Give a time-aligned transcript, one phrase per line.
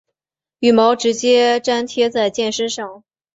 [0.57, 3.03] 羽毛直接粘贴在箭身上。